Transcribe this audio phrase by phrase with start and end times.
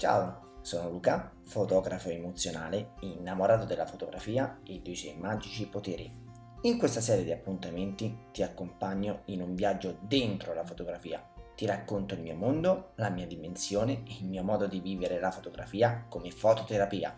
[0.00, 6.10] Ciao, sono Luca, fotografo emozionale, innamorato della fotografia e dei suoi magici poteri.
[6.62, 11.22] In questa serie di appuntamenti ti accompagno in un viaggio dentro la fotografia.
[11.54, 15.30] Ti racconto il mio mondo, la mia dimensione e il mio modo di vivere la
[15.30, 17.14] fotografia come fototerapia.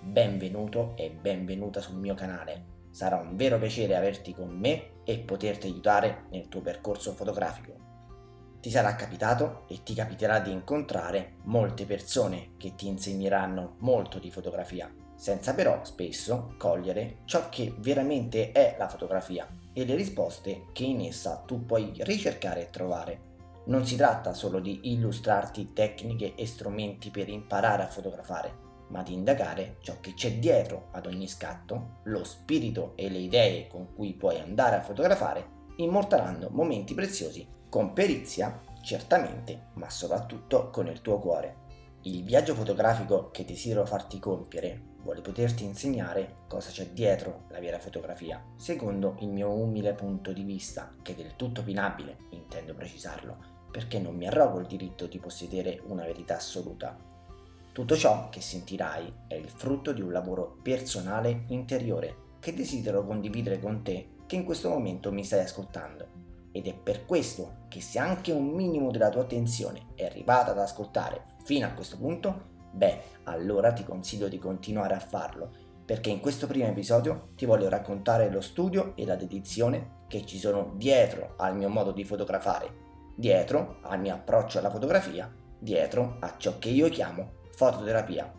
[0.00, 2.64] Benvenuto e benvenuta sul mio canale.
[2.92, 7.91] Sarà un vero piacere averti con me e poterti aiutare nel tuo percorso fotografico.
[8.62, 14.30] Ti sarà capitato e ti capiterà di incontrare molte persone che ti insegneranno molto di
[14.30, 20.84] fotografia, senza però spesso cogliere ciò che veramente è la fotografia e le risposte che
[20.84, 23.20] in essa tu puoi ricercare e trovare.
[23.66, 28.54] Non si tratta solo di illustrarti tecniche e strumenti per imparare a fotografare,
[28.90, 33.66] ma di indagare ciò che c'è dietro ad ogni scatto, lo spirito e le idee
[33.66, 40.88] con cui puoi andare a fotografare, immortalando momenti preziosi con perizia, certamente, ma soprattutto con
[40.88, 41.60] il tuo cuore.
[42.02, 47.78] Il viaggio fotografico che desidero farti compiere vuole poterti insegnare cosa c'è dietro la vera
[47.78, 53.36] fotografia, secondo il mio umile punto di vista, che è del tutto opinabile, intendo precisarlo,
[53.70, 56.96] perché non mi arrogo il diritto di possedere una verità assoluta.
[57.72, 63.60] Tutto ciò che sentirai è il frutto di un lavoro personale interiore che desidero condividere
[63.60, 66.06] con te che in questo momento mi stai ascoltando
[66.52, 70.58] ed è per questo che se anche un minimo della tua attenzione è arrivata ad
[70.58, 75.50] ascoltare fino a questo punto, beh, allora ti consiglio di continuare a farlo,
[75.84, 80.38] perché in questo primo episodio ti voglio raccontare lo studio e la dedizione che ci
[80.38, 82.74] sono dietro al mio modo di fotografare,
[83.14, 88.32] dietro al mio approccio alla fotografia, dietro a ciò che io chiamo fototerapia.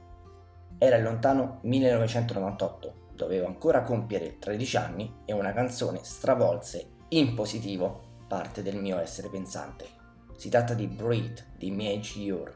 [0.79, 8.11] Era il lontano 1998, dovevo ancora compiere 13 anni e una canzone stravolse in positivo
[8.27, 9.87] parte del mio essere pensante.
[10.35, 12.53] Si tratta di Breathe di Mage Ure.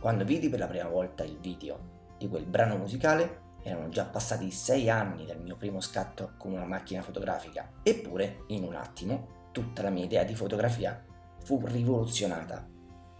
[0.00, 4.50] Quando vidi per la prima volta il video di quel brano musicale, erano già passati
[4.50, 9.82] sei anni dal mio primo scatto con una macchina fotografica, eppure in un attimo tutta
[9.82, 11.04] la mia idea di fotografia
[11.42, 12.68] fu rivoluzionata.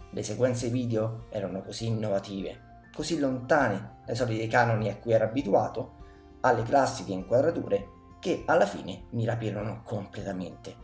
[0.09, 6.01] Le sequenze video erano così innovative, così lontane dai soliti canoni a cui ero abituato,
[6.45, 7.89] alle classiche inquadrature
[8.19, 10.75] che alla fine mi rapirono completamente.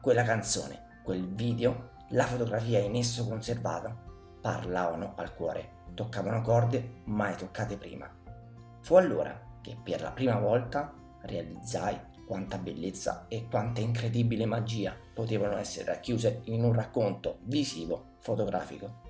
[0.00, 3.96] Quella canzone, quel video, la fotografia in esso conservata
[4.40, 8.08] parlavano al cuore, toccavano corde mai toccate prima.
[8.80, 10.92] Fu allora che per la prima volta
[11.22, 19.02] realizzai quanta bellezza e quanta incredibile magia potevano essere racchiuse in un racconto visivo fotografico.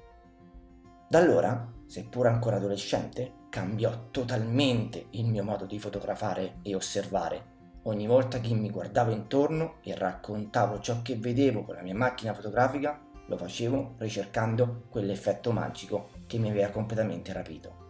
[1.08, 7.58] Da allora, seppur ancora adolescente, cambiò totalmente il mio modo di fotografare e osservare.
[7.82, 12.32] Ogni volta che mi guardavo intorno e raccontavo ciò che vedevo con la mia macchina
[12.32, 17.88] fotografica, lo facevo ricercando quell'effetto magico che mi aveva completamente rapito.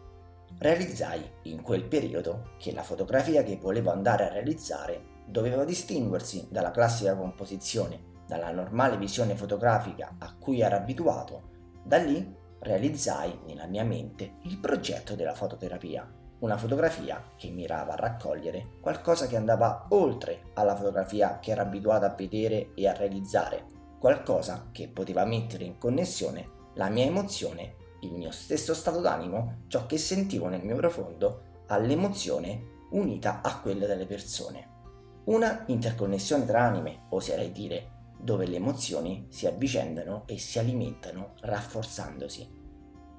[0.58, 6.70] Realizzai in quel periodo che la fotografia che volevo andare a realizzare doveva distinguersi dalla
[6.70, 11.48] classica composizione, dalla normale visione fotografica a cui ero abituato.
[11.84, 16.08] Da lì realizzai nella mia mente il progetto della fototerapia,
[16.40, 22.04] una fotografia che mirava a raccogliere qualcosa che andava oltre alla fotografia che ero abituato
[22.04, 23.64] a vedere e a realizzare,
[23.98, 29.86] qualcosa che poteva mettere in connessione la mia emozione, il mio stesso stato d'animo, ciò
[29.86, 34.68] che sentivo nel mio profondo, all'emozione unita a quella delle persone.
[35.24, 42.58] Una interconnessione tra anime, oserei dire, dove le emozioni si avvicendano e si alimentano rafforzandosi.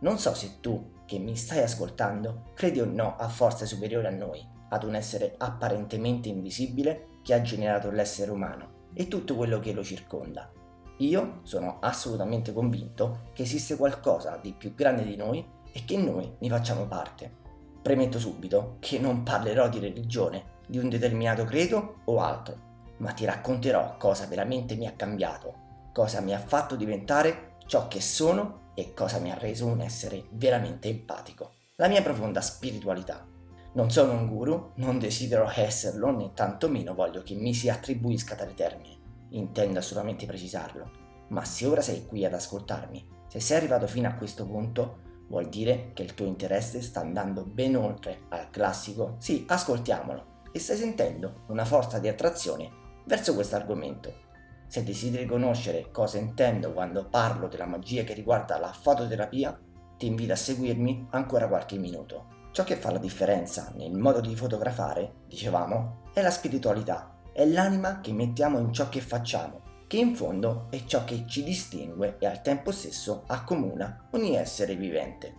[0.02, 4.12] Non so se tu, che mi stai ascoltando, credi o no a forze superiori a
[4.12, 9.74] noi, ad un essere apparentemente invisibile che ha generato l'essere umano e tutto quello che
[9.74, 10.52] lo circonda.
[10.98, 16.32] Io sono assolutamente convinto che esiste qualcosa di più grande di noi e che noi
[16.38, 17.40] ne facciamo parte.
[17.82, 22.70] Premetto subito che non parlerò di religione, di un determinato credo o altro,
[23.02, 28.00] ma ti racconterò cosa veramente mi ha cambiato, cosa mi ha fatto diventare ciò che
[28.00, 31.54] sono e cosa mi ha reso un essere veramente empatico.
[31.76, 33.28] La mia profonda spiritualità.
[33.74, 38.54] Non sono un guru, non desidero esserlo, né tantomeno voglio che mi si attribuisca tale
[38.54, 39.00] termine.
[39.30, 40.92] Intendo assolutamente precisarlo.
[41.30, 45.48] Ma se ora sei qui ad ascoltarmi, se sei arrivato fino a questo punto, vuol
[45.48, 50.76] dire che il tuo interesse sta andando ben oltre al classico sì, ascoltiamolo, e stai
[50.76, 54.30] sentendo una forza di attrazione verso questo argomento.
[54.68, 59.60] Se desideri conoscere cosa intendo quando parlo della magia che riguarda la fototerapia,
[59.98, 62.40] ti invito a seguirmi ancora qualche minuto.
[62.52, 68.00] Ciò che fa la differenza nel modo di fotografare, dicevamo, è la spiritualità, è l'anima
[68.02, 72.26] che mettiamo in ciò che facciamo, che in fondo è ciò che ci distingue e
[72.26, 75.36] al tempo stesso accomuna ogni essere vivente.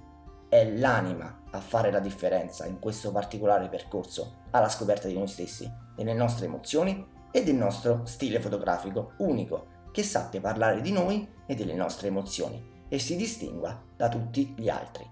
[0.52, 5.66] è l'anima a fare la differenza in questo particolare percorso alla scoperta di noi stessi,
[5.96, 11.54] delle nostre emozioni e del nostro stile fotografico unico che sappia parlare di noi e
[11.54, 15.08] delle nostre emozioni e si distingua da tutti gli altri.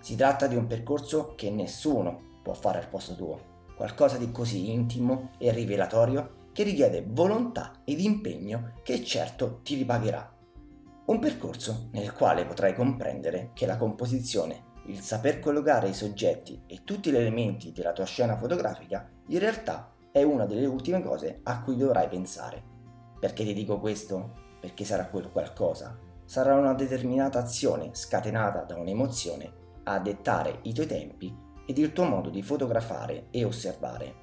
[0.00, 4.70] Si tratta di un percorso che nessuno può fare al posto tuo, qualcosa di così
[4.70, 10.32] intimo e rivelatorio che richiede volontà ed impegno che certo ti ripagherà.
[11.06, 16.82] Un percorso nel quale potrai comprendere che la composizione, il saper collocare i soggetti e
[16.84, 21.60] tutti gli elementi della tua scena fotografica in realtà è una delle ultime cose a
[21.60, 22.62] cui dovrai pensare.
[23.18, 24.34] Perché ti dico questo?
[24.60, 25.98] Perché sarà quel qualcosa.
[26.24, 29.52] Sarà una determinata azione scatenata da un'emozione
[29.82, 34.14] a dettare i tuoi tempi ed il tuo modo di fotografare e osservare.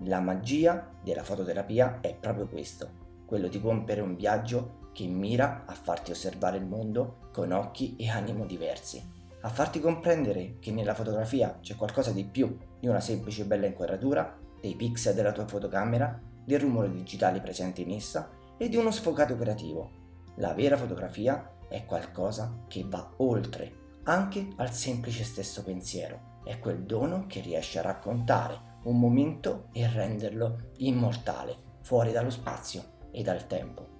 [0.00, 5.72] La magia della fototerapia è proprio questo, quello di compiere un viaggio che mira a
[5.72, 9.02] farti osservare il mondo con occhi e animo diversi,
[9.40, 14.48] a farti comprendere che nella fotografia c'è qualcosa di più di una semplice bella inquadratura,
[14.60, 19.36] dei pixel della tua fotocamera, del rumore digitale presente in essa e di uno sfogato
[19.36, 19.90] creativo.
[20.36, 26.82] La vera fotografia è qualcosa che va oltre anche al semplice stesso pensiero, è quel
[26.84, 33.46] dono che riesce a raccontare un momento e renderlo immortale, fuori dallo spazio e dal
[33.46, 33.98] tempo.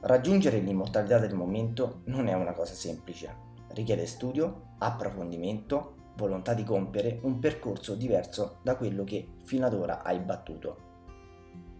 [0.00, 3.34] Raggiungere l'immortalità del momento non è una cosa semplice,
[3.68, 10.02] richiede studio, approfondimento, volontà di compiere un percorso diverso da quello che fino ad ora
[10.02, 10.84] hai battuto.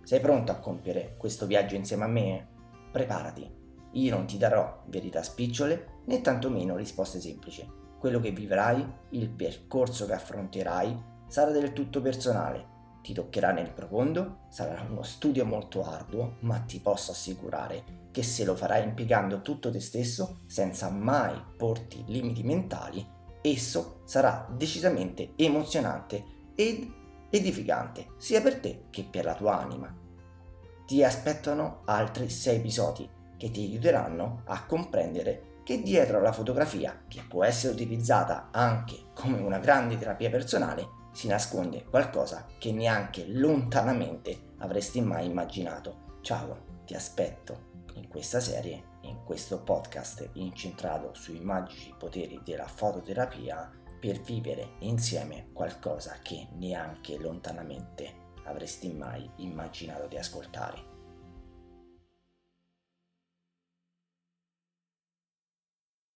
[0.02, 2.48] Sei pronto a compiere questo viaggio insieme a me?
[2.92, 3.50] Preparati.
[3.92, 7.68] Io non ti darò verità spicciole né tantomeno risposte semplici.
[7.98, 12.74] Quello che vivrai, il percorso che affronterai sarà del tutto personale,
[13.06, 18.44] ti toccherà nel profondo, sarà uno studio molto arduo, ma ti posso assicurare che se
[18.44, 23.06] lo farai impiegando tutto te stesso, senza mai porti limiti mentali,
[23.50, 26.90] esso sarà decisamente emozionante ed
[27.30, 29.94] edificante, sia per te che per la tua anima.
[30.86, 37.24] Ti aspettano altri sei episodi che ti aiuteranno a comprendere che dietro alla fotografia, che
[37.28, 44.52] può essere utilizzata anche come una grande terapia personale, si nasconde qualcosa che neanche lontanamente
[44.58, 46.18] avresti mai immaginato.
[46.20, 53.70] Ciao, ti aspetto in questa serie, in questo podcast incentrato sui magici poteri della fototerapia
[54.00, 60.95] per vivere insieme qualcosa che neanche lontanamente avresti mai immaginato di ascoltare.